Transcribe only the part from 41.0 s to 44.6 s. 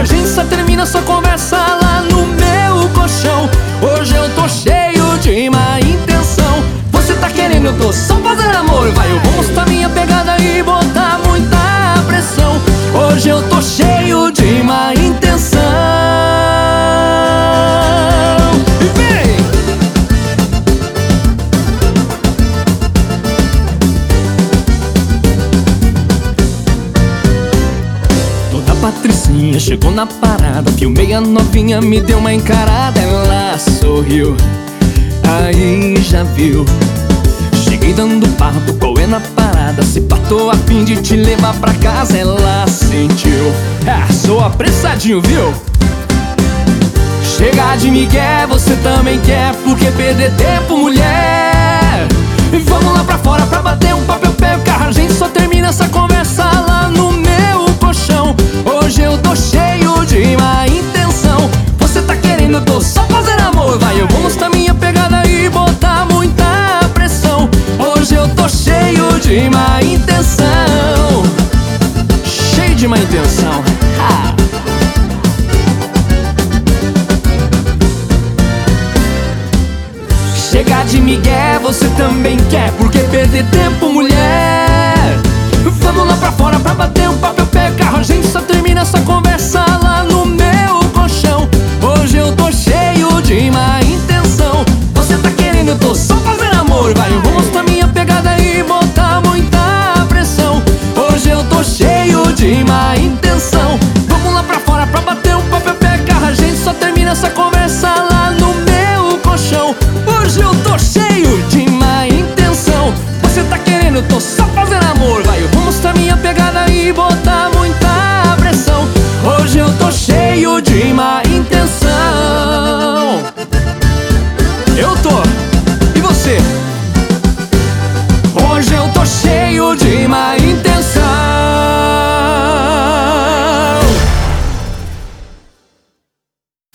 levar pra casa Ela sentiu, é, sou